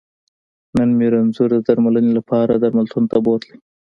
[0.77, 3.57] نن مې رنځور د درمنلې لپاره درملتون ته بوتلی